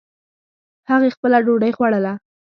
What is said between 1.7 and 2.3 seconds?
خوړله